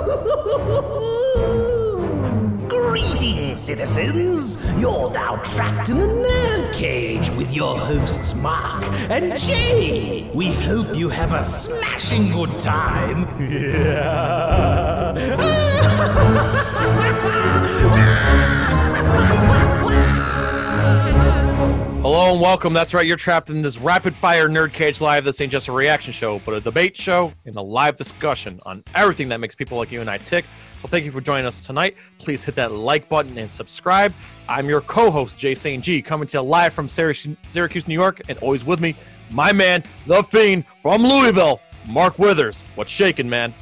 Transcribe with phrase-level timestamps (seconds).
[2.68, 4.56] Greetings, citizens!
[4.80, 10.30] You're now trapped in the nerd cage with your hosts Mark and Jay.
[10.34, 13.24] We hope you have a smashing good time.
[15.20, 16.64] Hello
[22.40, 22.72] welcome.
[22.72, 25.24] That's right, you're trapped in this rapid fire Nerd Cage Live.
[25.24, 28.82] This ain't just a reaction show, but a debate show and a live discussion on
[28.94, 30.46] everything that makes people like you and I tick.
[30.80, 31.96] So thank you for joining us tonight.
[32.18, 34.14] Please hit that like button and subscribe.
[34.48, 35.84] I'm your co host, Jay St.
[35.84, 38.96] G, coming to you live from Syracuse, New York, and always with me,
[39.30, 42.64] my man, the Fiend from Louisville, Mark Withers.
[42.74, 43.52] What's shaking, man?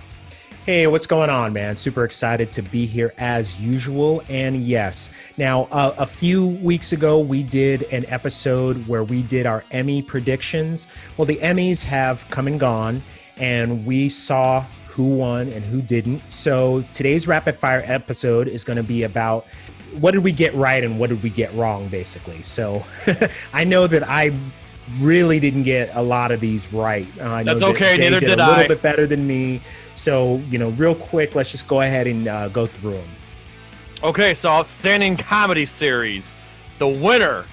[0.69, 1.77] Hey, what's going on, man?
[1.77, 4.23] Super excited to be here as usual.
[4.29, 9.47] And yes, now uh, a few weeks ago, we did an episode where we did
[9.47, 10.87] our Emmy predictions.
[11.17, 13.03] Well, the Emmys have come and gone,
[13.39, 16.21] and we saw who won and who didn't.
[16.31, 19.47] So today's rapid fire episode is going to be about
[20.01, 22.43] what did we get right and what did we get wrong, basically.
[22.43, 22.85] So
[23.55, 24.39] I know that I
[25.01, 27.07] really didn't get a lot of these right.
[27.19, 27.97] Uh, That's okay.
[27.97, 29.63] That Neither did, did a little bit better than me.
[29.99, 33.09] So, you know, real quick, let's just go ahead and uh, go through them.
[34.05, 36.37] Okay, so outstanding comedy series.
[36.79, 37.45] The winner,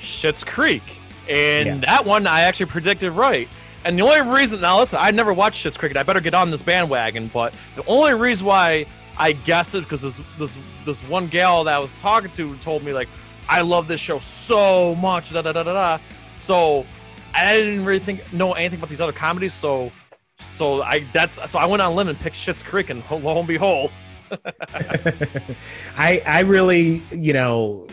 [0.00, 0.82] Schitt's Creek.
[1.28, 1.76] And yeah.
[1.86, 3.48] that one I actually predicted right.
[3.84, 5.94] And the only reason now listen, I never watched Schitt's Creek.
[5.94, 8.86] I better get on this bandwagon, but the only reason why
[9.18, 12.82] I guessed it because this this this one gal that I was talking to told
[12.82, 13.08] me like
[13.46, 15.98] I love this show so much, da da da da da.
[16.38, 16.86] So
[17.34, 19.92] I didn't really think know anything about these other comedies, so
[20.52, 23.48] so I that's so I went on limb and picked Schitt's Creek, and lo and
[23.48, 23.92] behold,
[25.96, 27.86] I I really you know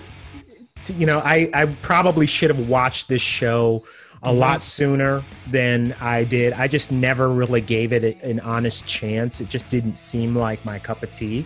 [0.95, 3.84] you know I I probably should have watched this show
[4.23, 4.40] a mm-hmm.
[4.40, 6.53] lot sooner than I did.
[6.53, 9.42] I just never really gave it a, an honest chance.
[9.42, 11.45] It just didn't seem like my cup of tea.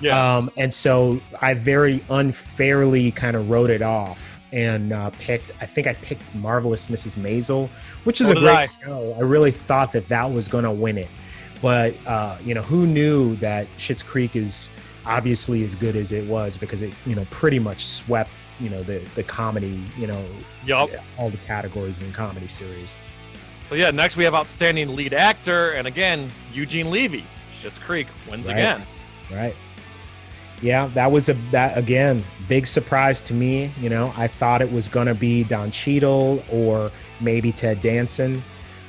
[0.00, 0.36] Yeah.
[0.36, 5.52] Um, and so I very unfairly kind of wrote it off and uh, picked.
[5.60, 7.16] I think I picked Marvelous Mrs.
[7.16, 7.68] Maisel,
[8.04, 8.66] which is a great I.
[8.66, 9.14] show.
[9.16, 11.08] I really thought that that was going to win it,
[11.62, 14.70] but uh, you know, who knew that Schitt's Creek is
[15.06, 18.82] obviously as good as it was because it you know pretty much swept you know
[18.82, 20.22] the the comedy you know
[20.66, 20.88] yep.
[21.18, 22.96] all the categories in comedy series.
[23.66, 28.48] So yeah, next we have outstanding lead actor, and again Eugene Levy, Schitt's Creek wins
[28.48, 28.54] right.
[28.54, 28.82] again.
[29.30, 29.54] Right
[30.62, 33.72] yeah, that was a that again big surprise to me.
[33.80, 36.90] You know, I thought it was gonna be Don Cheadle or
[37.20, 38.42] maybe Ted Danson.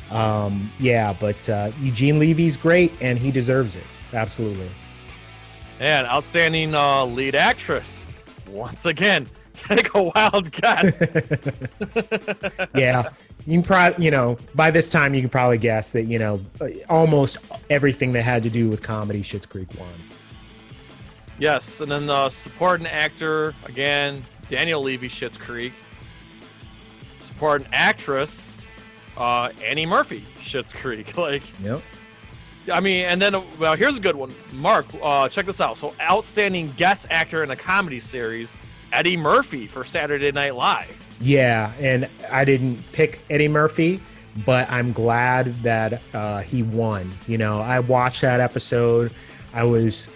[0.10, 3.84] Um, yeah, but uh, Eugene Levy's great and he deserves it
[4.14, 4.70] absolutely.
[5.80, 8.06] And outstanding uh, lead actress
[8.50, 9.28] once again.
[9.54, 11.02] Take a wild guess.
[12.76, 13.10] yeah,
[13.46, 16.40] you can probably, you know, by this time you can probably guess that you know
[16.90, 17.38] almost
[17.70, 19.90] everything that had to do with comedy, Schitt's Creek won.
[21.42, 25.74] Yes, and then the supporting actor again, Daniel Levy, Schitt's Creek.
[27.18, 28.62] Supporting actress,
[29.18, 31.18] uh, Annie Murphy, Schitt's Creek.
[31.18, 31.82] Like, yep.
[32.72, 34.32] I mean, and then well, here's a good one.
[34.54, 35.80] Mark, uh, check this out.
[35.80, 38.56] So, outstanding guest actor in a comedy series,
[38.94, 40.96] Eddie Murphy for Saturday Night Live.
[41.20, 44.00] Yeah, and I didn't pick Eddie Murphy,
[44.46, 47.12] but I'm glad that uh, he won.
[47.28, 49.12] You know, I watched that episode.
[49.56, 50.12] I was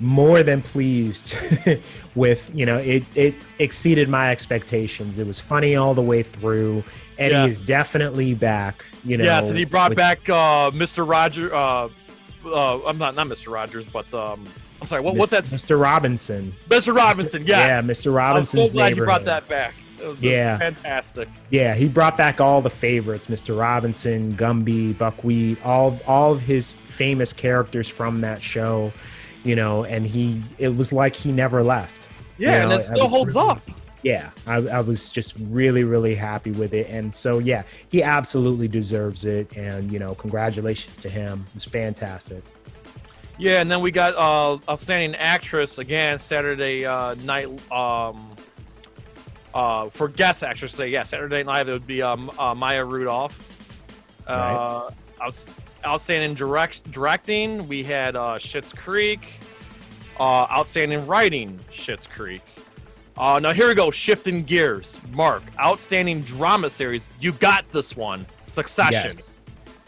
[0.00, 1.34] more than pleased
[2.14, 5.18] with you know it it exceeded my expectations.
[5.18, 6.82] It was funny all the way through.
[7.18, 7.48] Eddie yes.
[7.50, 11.88] is definitely back you know yes and he brought with, back uh mr roger uh
[12.46, 14.46] uh i'm not not mr rogers but um
[14.80, 16.52] i'm sorry what, what's that mr robinson.
[16.68, 17.86] Mr robinson yes.
[17.86, 19.74] Yeah mr robinson's i'm so glad you brought that back.
[20.18, 20.56] Yeah.
[20.56, 21.28] fantastic.
[21.50, 26.72] Yeah he brought back all the favorites mr robinson gumby buckwheat all all of his
[26.72, 28.92] famous characters from that show
[29.44, 32.08] you know, and he it was like he never left.
[32.38, 33.62] Yeah, you know, and it still holds really, up.
[34.02, 38.68] Yeah, I, I, was just really, really happy with it, and so yeah, he absolutely
[38.68, 41.44] deserves it, and you know, congratulations to him.
[41.48, 42.42] It was fantastic.
[43.38, 47.46] Yeah, and then we got uh, outstanding actress again Saturday uh, night.
[47.70, 48.36] Um,
[49.52, 52.84] uh, for guest actress, say yeah, Saturday Night Live, it would be um, uh, Maya
[52.84, 53.46] Rudolph.
[54.26, 54.88] Uh,
[55.20, 55.34] right
[55.84, 59.20] outstanding direct directing, we had uh, Schitt's Creek.
[60.18, 62.42] Uh, outstanding writing, Schitt's Creek.
[63.16, 64.98] Uh, now here we go, shifting gears.
[65.12, 67.08] Mark, outstanding drama series.
[67.20, 69.10] You got this one, Succession.
[69.14, 69.38] Yes.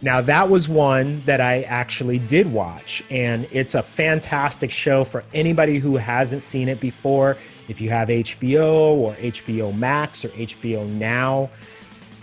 [0.02, 5.22] Now that was one that I actually did watch, and it's a fantastic show for
[5.32, 7.36] anybody who hasn't seen it before.
[7.68, 11.50] If you have HBO or HBO Max or HBO Now,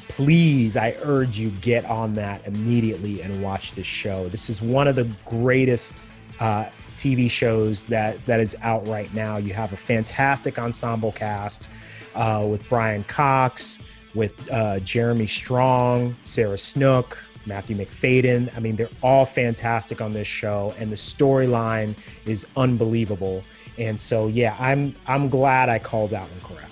[0.09, 4.27] please, I urge you get on that immediately and watch this show.
[4.27, 6.03] This is one of the greatest
[6.39, 6.65] uh,
[6.97, 9.37] TV shows that that is out right now.
[9.37, 11.69] You have a fantastic ensemble cast
[12.15, 18.55] uh, with Brian Cox, with uh, Jeremy Strong, Sarah Snook, Matthew Macfadyen.
[18.55, 21.95] I mean, they're all fantastic on this show, and the storyline
[22.25, 23.43] is unbelievable.
[23.77, 26.68] And so, yeah, I'm I'm glad I called that one correctly.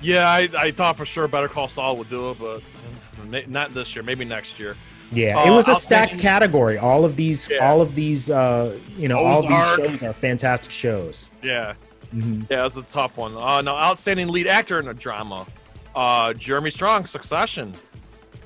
[0.00, 3.94] Yeah, I, I thought for sure Better Call Saul would do it, but not this
[3.94, 4.02] year.
[4.02, 4.76] Maybe next year.
[5.10, 6.76] Yeah, it was a stacked category.
[6.76, 7.66] All of these, yeah.
[7.66, 9.50] all of these, uh, you know, Ozark.
[9.50, 11.30] all these shows are fantastic shows.
[11.42, 11.74] Yeah,
[12.14, 12.42] mm-hmm.
[12.50, 13.34] yeah, it's a tough one.
[13.34, 15.46] Uh, no, outstanding lead actor in a drama,
[15.94, 17.72] uh, Jeremy Strong, Succession.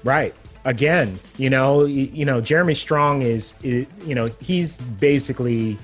[0.05, 0.35] Right.
[0.65, 5.77] Again, you know, you, you know, Jeremy Strong is, is, you know, he's basically,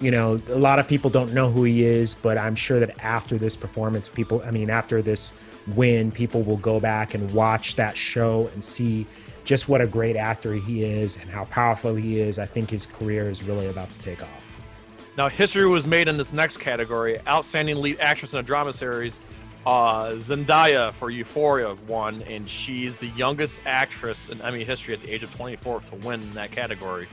[0.00, 3.02] you know, a lot of people don't know who he is, but I'm sure that
[3.02, 5.38] after this performance, people, I mean, after this
[5.74, 9.06] win, people will go back and watch that show and see
[9.44, 12.86] just what a great actor he is and how powerful he is, I think his
[12.86, 14.44] career is really about to take off.
[15.16, 19.20] Now, history was made in this next category Outstanding Lead Actress in a Drama Series.
[19.64, 25.10] Uh, Zendaya for Euphoria won, and she's the youngest actress in Emmy history at the
[25.10, 27.06] age of 24 to win that category.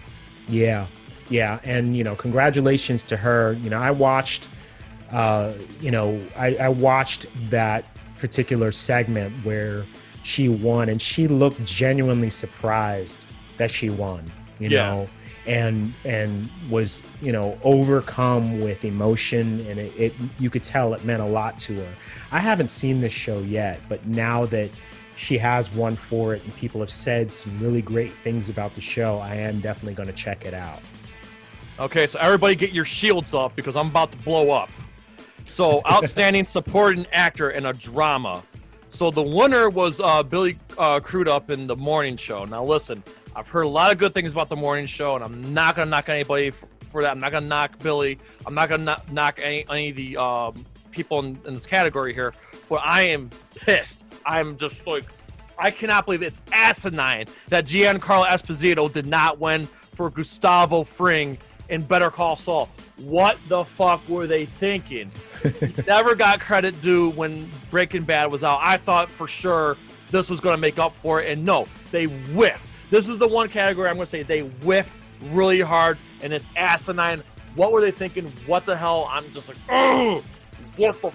[0.50, 0.88] Yeah,
[1.32, 3.54] yeah, and you know, congratulations to her.
[3.54, 4.50] You know, I watched,
[5.12, 7.86] uh, you know, I, I watched that
[8.20, 9.86] particular segment where
[10.24, 13.26] she won and she looked genuinely surprised
[13.58, 14.86] that she won you yeah.
[14.86, 15.10] know
[15.48, 21.04] and and was you know overcome with emotion and it, it, you could tell it
[21.04, 21.94] meant a lot to her
[22.32, 24.70] i haven't seen this show yet but now that
[25.16, 28.82] she has won for it and people have said some really great things about the
[28.82, 30.80] show i am definitely going to check it out
[31.82, 34.70] okay so everybody get your shields up because i'm about to blow up
[35.44, 38.42] so outstanding supporting actor in a drama
[38.94, 42.44] so the winner was uh, Billy uh, Crudup in the morning show.
[42.44, 43.02] Now listen,
[43.38, 45.90] I've heard a lot of good things about the morning show, and I'm not gonna
[45.90, 47.12] knock anybody for, for that.
[47.12, 48.20] I'm not gonna knock Billy.
[48.46, 52.14] I'm not gonna knock, knock any, any of the um, people in, in this category
[52.14, 52.34] here.
[52.68, 54.06] But I am pissed.
[54.26, 55.06] I'm just like,
[55.58, 61.38] I cannot believe it's asinine that Giancarlo Esposito did not win for Gustavo Fring
[61.72, 62.70] in Better Call Saul.
[63.00, 65.10] What the fuck were they thinking?
[65.88, 68.60] never got credit due when Breaking Bad was out.
[68.62, 69.78] I thought for sure
[70.12, 72.68] this was going to make up for it, and no, they whiffed.
[72.92, 74.94] This is the one category I'm going to say they whiffed
[75.28, 77.24] really hard, and it's asinine.
[77.56, 78.26] What were they thinking?
[78.46, 79.08] What the hell?
[79.10, 80.24] I'm just like, oh,
[80.76, 81.12] what the.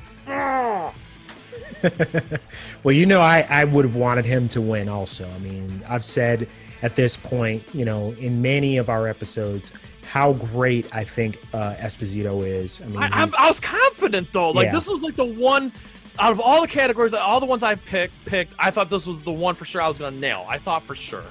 [2.83, 5.29] well, you know, I, I would have wanted him to win also.
[5.29, 6.49] I mean, I've said
[6.83, 9.73] at this point, you know, in many of our episodes,
[10.07, 12.81] how great I think uh, Esposito is.
[12.81, 14.51] I mean, I, I, was confident though.
[14.51, 14.73] Like yeah.
[14.73, 15.73] this was like the one
[16.19, 18.55] out of all the categories, all the ones I picked, picked.
[18.59, 20.47] I thought this was the one for sure I was gonna nail.
[20.49, 21.25] I thought for sure.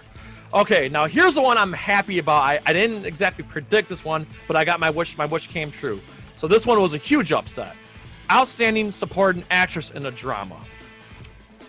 [0.53, 2.44] Okay, now here's the one I'm happy about.
[2.44, 5.18] I, I didn't exactly predict this one, but I got my wish.
[5.18, 6.00] My wish came true.
[6.36, 7.75] So this one was a huge upset.
[8.31, 10.59] Outstanding supporting actress in a drama.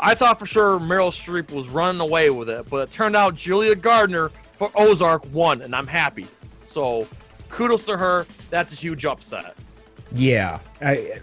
[0.00, 3.34] I thought for sure Meryl Streep was running away with it, but it turned out
[3.34, 6.26] Julia Garner for Ozark won, and I'm happy.
[6.64, 7.06] So
[7.50, 8.26] kudos to her.
[8.50, 9.54] That's a huge upset.
[10.12, 11.20] Yeah, I,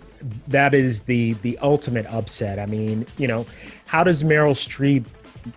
[0.47, 2.59] that is the the ultimate upset.
[2.59, 3.45] I mean, you know,
[3.87, 5.05] how does Meryl Streep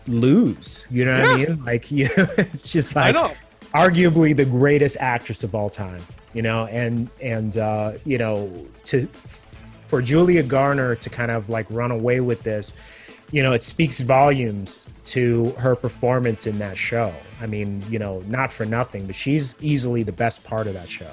[0.06, 0.86] lose?
[0.90, 1.46] You know what yeah.
[1.46, 1.64] I mean?
[1.64, 3.16] Like, you know, it's just like
[3.74, 6.02] arguably the greatest actress of all time.
[6.32, 8.52] You know, and and uh, you know
[8.84, 9.08] to
[9.86, 12.74] for Julia Garner to kind of like run away with this
[13.32, 17.14] you know, it speaks volumes to her performance in that show.
[17.40, 20.88] I mean, you know, not for nothing, but she's easily the best part of that
[20.88, 21.12] show.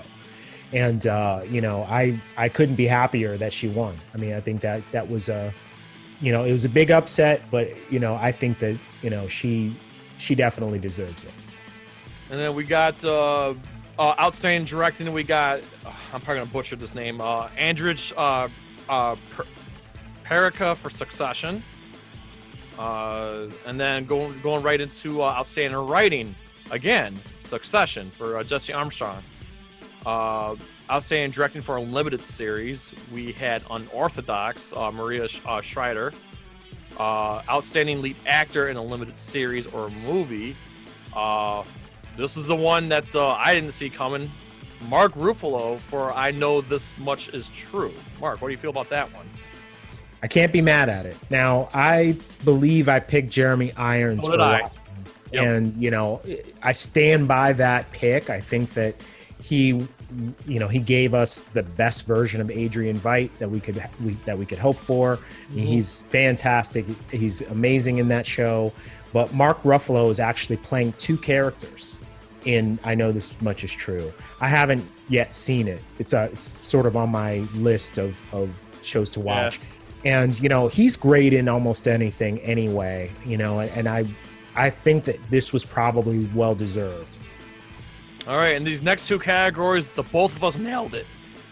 [0.72, 3.98] And uh, you know, I I couldn't be happier that she won.
[4.13, 5.53] I mean, I think that that was a,
[6.20, 9.27] you know, it was a big upset, but you know, I think that you know
[9.27, 9.75] she
[10.17, 11.34] she definitely deserves it.
[12.32, 13.53] And then we got uh,
[14.00, 15.12] uh outstanding directing.
[15.13, 15.62] We got
[16.13, 17.22] I'm probably gonna butcher this name.
[17.22, 17.50] Uh,
[18.17, 18.48] uh,
[18.89, 19.15] uh,
[20.24, 21.63] Perica for Succession.
[22.77, 26.36] Uh, and then going going right into uh, outstanding writing
[26.72, 29.22] again, Succession for uh, Jesse Armstrong.
[30.06, 30.56] Uh,
[30.89, 36.12] outstanding directing for a limited series, we had Unorthodox, uh, Maria uh, Schrader.
[37.00, 40.56] outstanding lead actor in a limited series or movie.
[42.18, 44.30] this is the one that I didn't see coming.
[44.89, 47.94] Mark Ruffalo for I Know This Much Is True.
[48.20, 49.25] Mark, what do you feel about that one?
[50.24, 51.18] I can't be mad at it.
[51.30, 54.70] Now, I believe I picked Jeremy Irons so for I.
[55.34, 55.44] Yep.
[55.44, 56.22] And, you know,
[56.62, 58.30] I stand by that pick.
[58.30, 58.96] I think that
[59.42, 59.86] he
[60.46, 64.13] you know he gave us the best version of Adrian Veidt that we could we,
[64.25, 65.18] that we could hope for.
[65.18, 65.60] Mm-hmm.
[65.60, 66.86] He's fantastic.
[67.12, 68.72] He's amazing in that show.
[69.12, 71.98] But Mark Ruffalo is actually playing two characters.
[72.46, 74.12] in I know this much is true.
[74.42, 75.82] I haven't yet seen it.
[76.00, 79.60] It's a it's sort of on my list of of shows to watch.
[79.60, 79.65] Yeah.
[80.05, 84.05] And you know, he's great in almost anything anyway, you know, and I
[84.55, 87.17] I think that this was probably well deserved.
[88.27, 91.05] All right, in these next two categories, the both of us nailed it.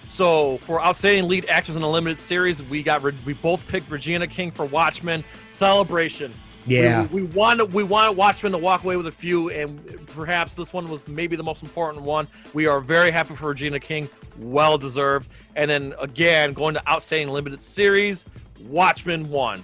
[0.07, 4.27] So for outstanding lead actors in a limited series, we got we both picked Regina
[4.27, 5.23] King for Watchmen.
[5.49, 6.33] Celebration.
[6.67, 10.73] Yeah, we, we, we wanted Watchmen to walk away with a few, and perhaps this
[10.73, 12.27] one was maybe the most important one.
[12.53, 14.07] We are very happy for Regina King,
[14.39, 15.29] well deserved.
[15.55, 18.25] And then again, going to outstanding limited series,
[18.67, 19.63] Watchmen won.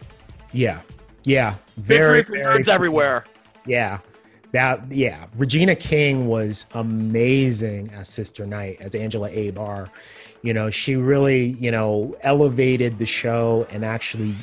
[0.54, 0.82] Yeah,
[1.24, 3.26] yeah, very, Victory for nerds everywhere.
[3.66, 4.00] Yeah,
[4.54, 9.90] that yeah, Regina King was amazing as Sister Night as Angela Abar.
[10.42, 14.36] You know, she really you know elevated the show and actually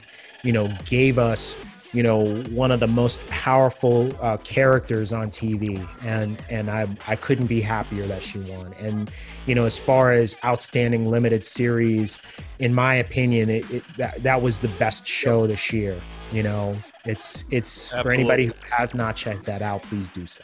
[0.42, 1.56] you know gave us
[1.94, 7.14] you know one of the most powerful uh, characters on TV, and and I I
[7.14, 8.74] couldn't be happier that she won.
[8.80, 9.10] And
[9.46, 12.20] you know, as far as outstanding limited series,
[12.58, 15.98] in my opinion, it, it that that was the best show this year.
[16.32, 18.02] You know, it's it's Absolutely.
[18.02, 20.42] for anybody who has not checked that out, please do so.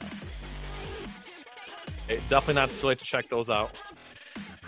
[2.29, 3.77] Definitely not too late to check those out.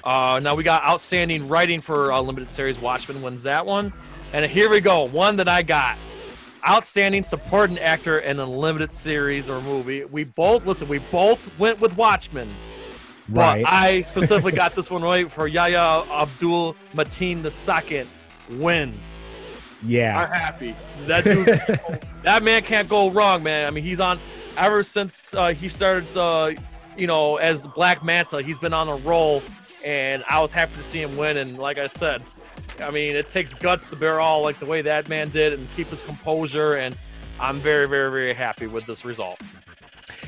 [0.03, 2.81] Uh, now we got outstanding writing for uh, limited series.
[2.81, 3.93] Watchmen wins that one,
[4.33, 5.05] and here we go.
[5.05, 5.97] One that I got
[6.69, 10.05] outstanding supporting actor in a limited series or movie.
[10.05, 10.89] We both listen.
[10.89, 12.49] We both went with Watchmen.
[13.29, 13.65] Right.
[13.65, 18.07] But I specifically got this one right for Yahya Abdul Mateen II
[18.59, 19.23] wins.
[19.85, 20.23] Yeah.
[20.23, 20.77] Are happy.
[21.07, 21.47] That dude,
[22.23, 23.67] that man can't go wrong, man.
[23.67, 24.19] I mean, he's on
[24.57, 26.53] ever since uh, he started, uh,
[26.97, 28.43] you know, as Black Manta.
[28.43, 29.43] He's been on a roll,
[29.85, 31.37] and I was happy to see him win.
[31.37, 32.23] And like I said,
[32.81, 35.71] I mean, it takes guts to bear all like the way that man did and
[35.73, 36.75] keep his composure.
[36.75, 36.97] And
[37.39, 39.41] I'm very, very, very happy with this result.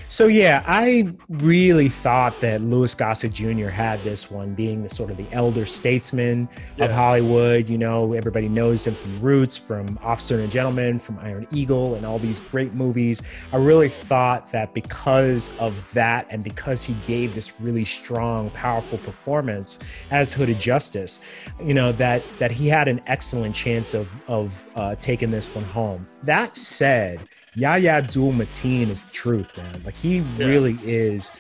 [0.09, 3.69] So yeah, I really thought that Louis Gossett Jr.
[3.69, 6.85] had this one, being the sort of the elder statesman yeah.
[6.85, 7.69] of Hollywood.
[7.69, 12.07] You know, everybody knows him from Roots, from Officer and Gentleman, from Iron Eagle, and
[12.07, 13.23] all these great movies.
[13.53, 18.99] I really thought that because of that, and because he gave this really strong, powerful
[18.99, 19.79] performance
[20.11, 21.21] as Hooded Justice,
[21.63, 25.65] you know that that he had an excellent chance of of uh, taking this one
[25.65, 26.07] home.
[26.23, 29.83] That said Yahya Abdul Mateen is the truth, man.
[29.85, 30.47] Like he yeah.
[30.47, 31.33] really is.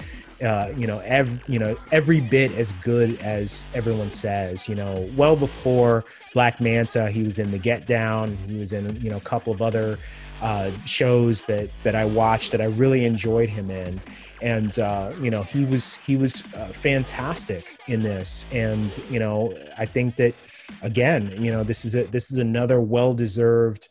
[0.42, 4.68] Uh, you know, every you know every bit as good as everyone says.
[4.68, 6.04] You know, well before
[6.34, 8.36] Black Manta, he was in The Get Down.
[8.48, 9.96] He was in you know a couple of other
[10.42, 14.00] uh, shows that that I watched that I really enjoyed him in,
[14.42, 18.44] and uh, you know he was he was uh, fantastic in this.
[18.52, 20.34] And you know, I think that
[20.82, 23.88] again, you know, this is a this is another well deserved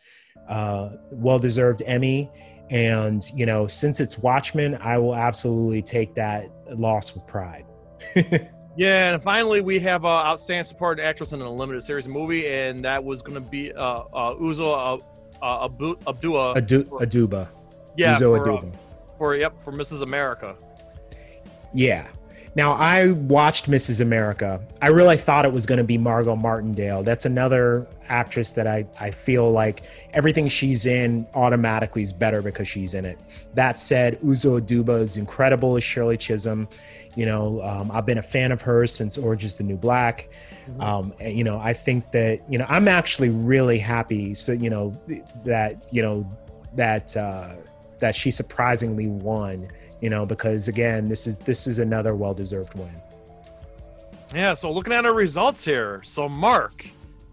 [0.48, 2.30] uh, well deserved Emmy.
[2.70, 7.66] And, you know, since it's Watchmen, I will absolutely take that loss with pride.
[8.76, 12.84] yeah, and finally, we have uh, outstanding supporting actress in a limited series movie, and
[12.84, 16.56] that was going to be uh, uh, Uzo uh, uh, Abu- Abdua.
[16.56, 17.48] Adu- Aduba.
[17.96, 18.74] Yeah, Uzo for, Aduba.
[18.74, 18.78] Uh,
[19.18, 20.02] for, yep, for Mrs.
[20.02, 20.56] America.
[21.74, 22.08] Yeah.
[22.56, 24.00] Now, I watched Mrs.
[24.00, 24.62] America.
[24.82, 27.02] I really thought it was going to be Margot Martindale.
[27.02, 29.84] That's another actress that I, I feel like
[30.14, 33.18] everything she's in automatically is better because she's in it.
[33.56, 36.68] That said, Uzo Aduba is incredible as Shirley Chisholm.
[37.16, 40.30] You know, um, I've been a fan of hers since Orange is the New Black.
[40.70, 40.82] Mm-hmm.
[40.82, 44.36] Um, you know, I think that, you know, I'm actually really happy.
[44.36, 44.94] So, you know,
[45.44, 46.30] that, you know,
[46.76, 47.56] that, uh,
[47.98, 49.70] that she surprisingly won
[50.04, 52.92] you know, because again, this is this is another well-deserved win.
[54.36, 56.86] Yeah, so looking at our results here, so Mark,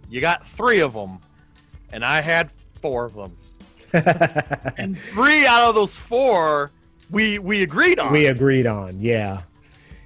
[0.09, 1.19] you got three of them,
[1.93, 2.49] and I had
[2.81, 3.37] four of them,
[4.79, 6.71] and three out of those four
[7.11, 8.13] we we agreed on.
[8.13, 9.43] We agreed on, yeah.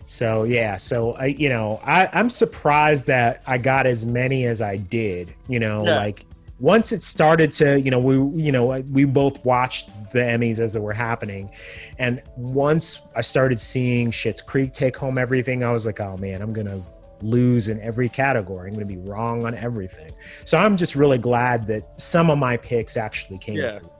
[0.06, 4.62] So yeah, so I you know I I'm surprised that I got as many as
[4.62, 5.34] I did.
[5.48, 5.96] You know, yeah.
[5.96, 6.24] like
[6.60, 10.74] once it started to you know we you know we both watched the emmys as
[10.74, 11.50] they were happening
[11.98, 16.40] and once i started seeing Schitt's Creek take home everything i was like oh man
[16.42, 16.80] i'm gonna
[17.22, 20.12] lose in every category i'm gonna be wrong on everything
[20.44, 23.78] so i'm just really glad that some of my picks actually came yeah.
[23.78, 23.90] Through.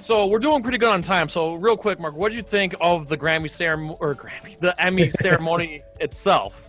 [0.00, 1.28] So we're doing pretty good on time.
[1.28, 4.72] So real quick, Mark, what did you think of the Grammy ceremony or Grammy, the
[4.80, 6.67] Emmy ceremony itself?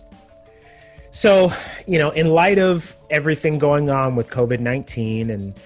[1.12, 1.52] So,
[1.88, 5.58] you know, in light of everything going on with COVID nineteen and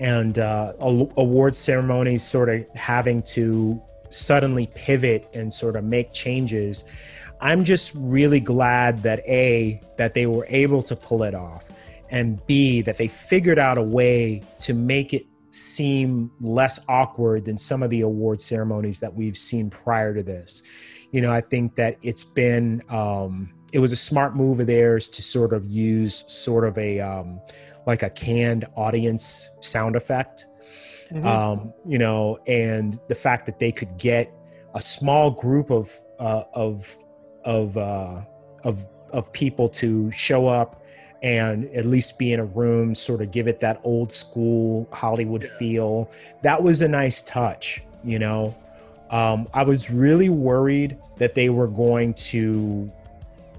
[0.00, 6.84] and uh, award ceremonies sort of having to suddenly pivot and sort of make changes,
[7.40, 11.70] I'm just really glad that a that they were able to pull it off,
[12.10, 17.56] and b that they figured out a way to make it seem less awkward than
[17.56, 20.62] some of the award ceremonies that we've seen prior to this.
[21.12, 25.08] You know, I think that it's been um, it was a smart move of theirs
[25.08, 27.40] to sort of use sort of a um,
[27.86, 30.46] like a canned audience sound effect.
[31.10, 31.26] Mm-hmm.
[31.26, 34.32] Um, you know, and the fact that they could get
[34.74, 36.98] a small group of uh, of
[37.44, 38.22] of uh,
[38.64, 40.84] of of people to show up
[41.22, 45.42] and at least be in a room, sort of give it that old school Hollywood
[45.42, 45.58] yeah.
[45.58, 46.10] feel.
[46.42, 48.56] That was a nice touch, you know.
[49.10, 52.92] Um, I was really worried that they were going to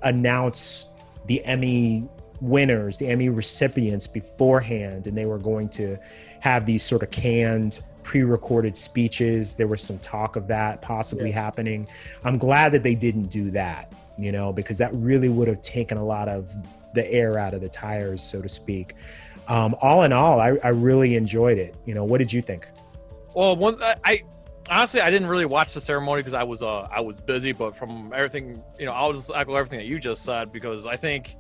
[0.04, 0.94] announce
[1.26, 2.08] the Emmy
[2.42, 5.98] winners, the Emmy recipients beforehand, and they were going to
[6.40, 9.56] have these sort of canned pre-recorded speeches.
[9.56, 11.42] There was some talk of that possibly yeah.
[11.42, 11.88] happening.
[12.24, 15.98] I'm glad that they didn't do that, you know, because that really would have taken
[15.98, 16.52] a lot of
[16.94, 18.96] the air out of the tires, so to speak.
[19.48, 21.76] Um, all in all, I, I really enjoyed it.
[21.86, 22.68] You know, what did you think?
[23.36, 24.24] Well, one I
[24.70, 27.52] honestly I didn't really watch the ceremony because I was uh I was busy.
[27.52, 30.96] But from everything, you know, I'll just echo everything that you just said because I
[30.96, 31.36] think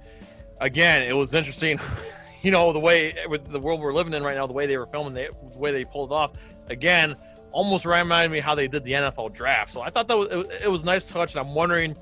[0.59, 1.79] again it was interesting.
[2.41, 4.77] you know, the way with the world we're living in right now, the way they
[4.77, 6.33] were filming, the way they pulled it off.
[6.69, 7.15] Again,
[7.51, 9.71] almost reminded me how they did the NFL draft.
[9.71, 11.95] So I thought that was, it, it was nice touch, and I'm wondering.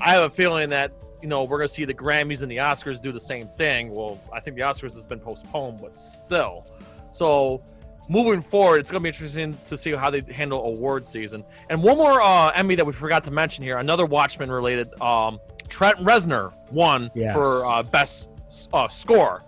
[0.00, 3.00] I have a feeling that you know we're to see the Grammys and the Oscars
[3.00, 3.94] do the same thing.
[3.94, 6.66] Well, I think the Oscars has been postponed, but still.
[7.12, 7.62] So
[8.08, 11.44] moving forward, it's going to be interesting to see how they handle award season.
[11.70, 15.00] And one more uh, Emmy that we forgot to mention here, another Watchmen related.
[15.00, 17.34] Um, Trent Reznor won yes.
[17.34, 18.30] for uh, best
[18.72, 19.42] uh, score.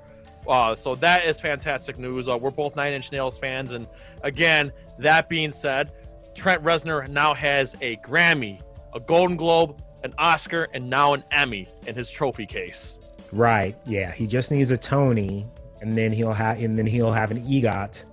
[0.48, 2.28] Uh, so that is fantastic news.
[2.28, 3.86] Uh, we're both Nine Inch Nails fans, and
[4.22, 5.92] again, that being said,
[6.34, 8.60] Trent Reznor now has a Grammy,
[8.92, 13.00] a Golden Globe, an Oscar, and now an Emmy in his trophy case.
[13.32, 13.74] Right.
[13.86, 14.12] Yeah.
[14.12, 15.46] He just needs a Tony,
[15.80, 18.04] and then he'll have, and then he'll have an EGOT.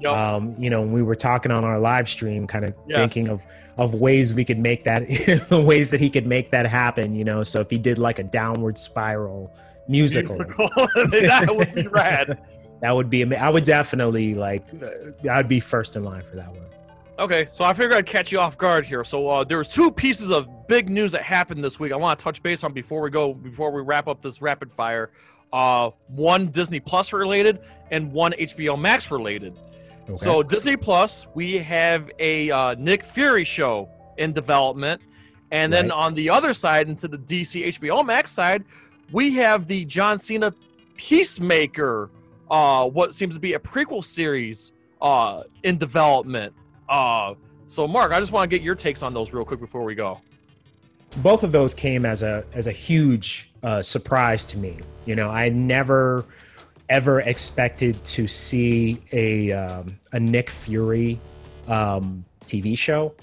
[0.00, 0.14] Yep.
[0.14, 2.98] Um, you know, we were talking on our live stream, kind of yes.
[2.98, 3.44] thinking of
[3.76, 5.02] of ways we could make that,
[5.50, 7.14] ways that he could make that happen.
[7.14, 9.52] You know, so if he did like a downward spiral
[9.88, 10.68] musical, musical.
[10.94, 12.42] that would be rad.
[12.80, 13.34] that would be.
[13.34, 14.64] I would definitely like.
[14.82, 16.62] Uh, I'd be first in line for that one.
[17.18, 19.02] Okay, so I figured I'd catch you off guard here.
[19.02, 21.90] So uh, there was two pieces of big news that happened this week.
[21.90, 24.70] I want to touch base on before we go, before we wrap up this rapid
[24.70, 25.10] fire.
[25.52, 29.58] Uh, one Disney Plus related and one HBO Max related.
[30.08, 30.16] Okay.
[30.16, 35.02] So Disney Plus, we have a uh, Nick Fury show in development,
[35.50, 35.98] and then right.
[35.98, 38.64] on the other side, into the DC HBO Max side,
[39.12, 40.54] we have the John Cena
[40.96, 42.10] Peacemaker,
[42.50, 46.54] uh, what seems to be a prequel series uh, in development.
[46.88, 47.34] Uh,
[47.66, 49.94] so, Mark, I just want to get your takes on those real quick before we
[49.94, 50.20] go.
[51.18, 54.78] Both of those came as a as a huge uh, surprise to me.
[55.04, 56.24] You know, I never
[56.88, 61.20] ever expected to see a um, a Nick Fury
[61.66, 63.14] um, TV show.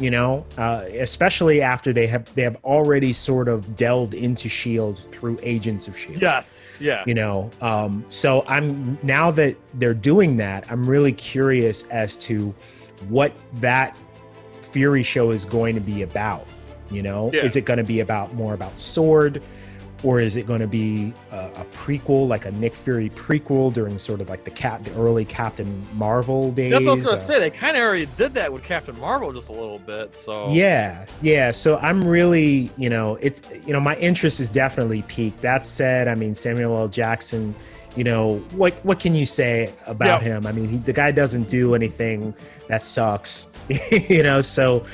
[0.00, 5.06] You know, uh, especially after they have they have already sort of delved into Shield
[5.12, 6.20] through Agents of Shield.
[6.20, 7.04] Yes, yeah.
[7.06, 12.54] You know, um, so I'm now that they're doing that, I'm really curious as to
[13.08, 13.94] what that
[14.62, 16.46] Fury show is going to be about.
[16.90, 17.42] You know, yeah.
[17.42, 19.42] is it going to be about more about Sword?
[20.04, 23.98] Or is it going to be a, a, prequel, like a Nick Fury prequel during
[23.98, 26.72] sort of like the cap, the early Captain Marvel days?
[26.72, 27.38] That's what I was going to uh, say.
[27.38, 30.14] They kind of already did that with Captain Marvel just a little bit.
[30.16, 31.52] So yeah, yeah.
[31.52, 35.40] So I'm really, you know, it's you know, my interest is definitely piqued.
[35.40, 36.88] That said, I mean Samuel L.
[36.88, 37.54] Jackson.
[37.94, 38.74] You know what?
[38.84, 40.46] What can you say about him?
[40.46, 42.34] I mean, he, the guy doesn't do anything
[42.68, 43.52] that sucks.
[43.90, 44.84] you know, so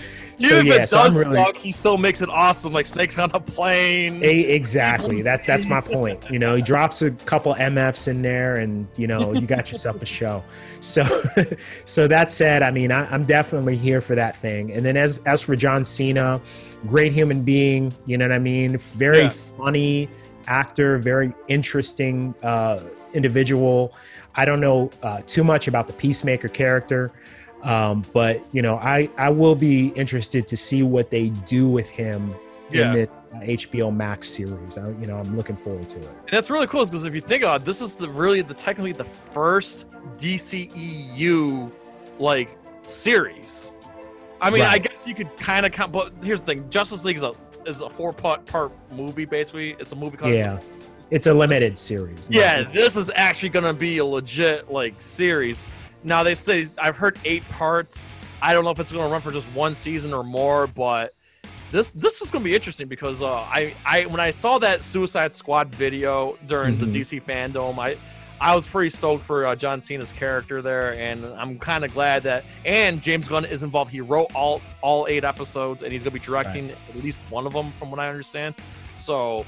[0.41, 3.19] even so, if yeah, it does really, suck, he still makes it awesome, like snakes
[3.19, 4.23] on a plane.
[4.23, 5.21] A, exactly.
[5.23, 6.31] That that's my point.
[6.31, 10.01] You know, he drops a couple MFs in there, and you know, you got yourself
[10.01, 10.45] a show.
[10.81, 11.05] So,
[11.85, 14.73] so that said, I mean, I, am definitely here for that thing.
[14.73, 16.41] And then as as for John Cena,
[16.87, 17.93] great human being.
[18.07, 18.79] You know what I mean?
[18.79, 19.29] Very yeah.
[19.31, 20.09] funny
[20.47, 22.81] actor, very interesting uh,
[23.13, 23.93] individual.
[24.37, 27.11] I don't know uh, too much about the Peacemaker character.
[27.63, 31.89] Um, but you know, I I will be interested to see what they do with
[31.89, 32.35] him
[32.71, 32.95] yeah.
[32.95, 33.11] in the
[33.57, 34.79] HBO Max series.
[34.79, 36.09] I, you know, I'm looking forward to it.
[36.09, 38.55] And that's really cool because if you think about it, this is the really the
[38.55, 41.71] technically the first DCEU
[42.19, 43.71] like series.
[44.41, 44.71] I mean, right.
[44.71, 47.33] I guess you could kind of count, but here's the thing: Justice League is a
[47.67, 49.25] is a four part part movie.
[49.25, 50.17] Basically, it's a movie.
[50.23, 50.61] Yeah,
[51.11, 52.31] it's a limited series.
[52.31, 55.67] Yeah, this is actually gonna be a legit like series.
[56.05, 58.15] Now they say I've heard eight parts.
[58.41, 61.15] I don't know if it's going to run for just one season or more, but
[61.71, 64.83] this this is going to be interesting because uh, I I when I saw that
[64.83, 66.93] Suicide Squad video during mm-hmm.
[66.93, 67.97] the DC fandom, I
[68.41, 72.23] I was pretty stoked for uh, John Cena's character there, and I'm kind of glad
[72.23, 72.45] that.
[72.65, 73.91] And James Gunn is involved.
[73.91, 76.79] He wrote all all eight episodes, and he's gonna be directing right.
[76.91, 78.55] at least one of them, from what I understand.
[78.97, 79.45] So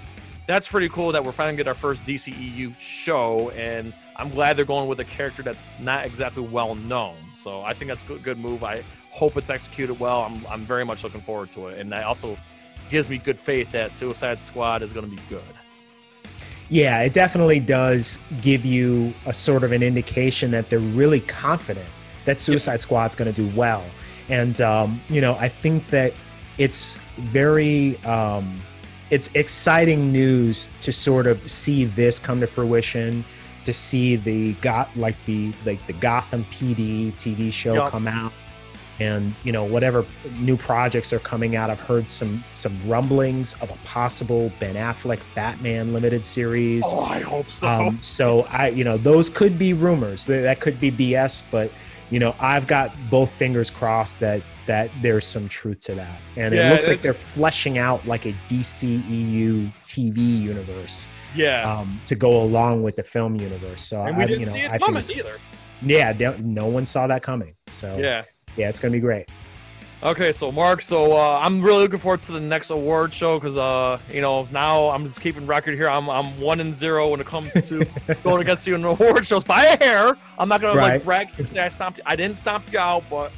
[0.46, 4.66] that's pretty cool that we're finally get our first DCEU show, and I'm glad they're
[4.66, 7.16] going with a character that's not exactly well known.
[7.34, 8.62] So I think that's a good, good move.
[8.62, 10.22] I hope it's executed well.
[10.22, 12.36] I'm I'm very much looking forward to it, and that also
[12.90, 15.42] gives me good faith that Suicide Squad is going to be good.
[16.68, 21.88] Yeah, it definitely does give you a sort of an indication that they're really confident
[22.26, 23.84] that Suicide Squad's going to do well.
[24.28, 26.12] And, um, you know, I think that
[26.58, 28.60] it's very, um,
[29.10, 33.24] it's exciting news to sort of see this come to fruition,
[33.64, 38.32] to see the got like the like the Gotham PD TV show come out
[39.00, 40.04] and you know whatever
[40.38, 41.70] new projects are coming out.
[41.70, 46.84] I've heard some some rumblings of a possible ben affleck batman limited series.
[46.86, 47.66] Oh i hope so.
[47.66, 50.26] Um, so i you know those could be rumors.
[50.26, 51.72] That could be bs but
[52.10, 56.54] you know i've got both fingers crossed that that there's some truth to that and
[56.54, 62.14] yeah, it looks like they're fleshing out like a dceu tv universe yeah um, to
[62.14, 64.70] go along with the film universe so and we I, didn't you know, see it
[64.70, 65.38] I coming either
[65.82, 68.22] yeah no one saw that coming so yeah
[68.56, 69.28] yeah, it's gonna be great.
[70.02, 73.58] Okay, so Mark, so uh, I'm really looking forward to the next award show because
[73.58, 75.88] uh, you know now I'm just keeping record here.
[75.88, 77.86] I'm I'm one and zero when it comes to
[78.24, 80.16] going against you in award shows by a hair.
[80.38, 80.94] I'm not gonna right.
[80.94, 81.98] like brag and say I stomped.
[81.98, 82.04] You.
[82.06, 83.30] I didn't stomp you out, but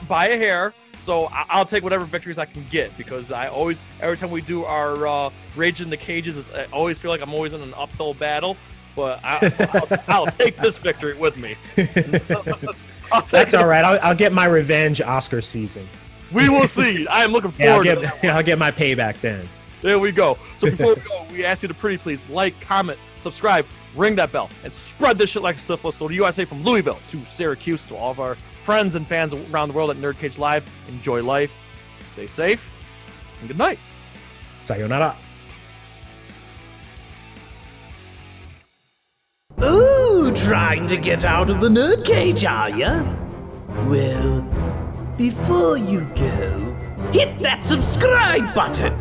[0.00, 0.74] by a hair.
[0.98, 4.40] So I- will take whatever victories I can get because I always every time we
[4.40, 7.74] do our uh, rage in the cages, I always feel like I'm always in an
[7.74, 8.56] uphill battle
[8.94, 11.56] but I, so I'll, I'll, take this victory with me.
[11.76, 13.84] That's all right.
[13.84, 15.88] I'll, I'll, get my revenge Oscar season.
[16.32, 17.06] We will see.
[17.06, 19.48] I am looking forward yeah, I'll get, I'll get my payback then.
[19.80, 20.38] There we go.
[20.58, 24.30] So before we go, we ask you to pretty please like, comment, subscribe, ring that
[24.30, 25.96] bell, and spread this shit like a syphilis.
[25.96, 29.68] So the USA from Louisville to Syracuse to all of our friends and fans around
[29.68, 31.52] the world at Nerd Cage Live, enjoy life,
[32.06, 32.72] stay safe,
[33.40, 33.78] and good night.
[34.60, 35.16] Sayonara.
[39.62, 43.02] Ooh, trying to get out of the nerd cage, are ya?
[43.86, 44.42] Well,
[45.16, 46.76] before you go,
[47.12, 48.94] hit that subscribe button.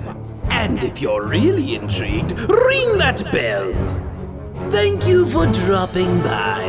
[0.50, 3.71] And if you're really intrigued, ring that bell.
[4.69, 6.63] Thank you for dropping by.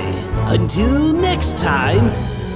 [0.48, 2.10] Until next time,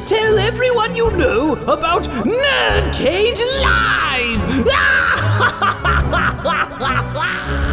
[0.06, 4.66] Tell everyone you know about Nerdcage Live!